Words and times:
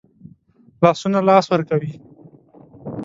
لاسونه 0.81 1.19
لاس 1.27 1.45
ورکوي 1.51 1.91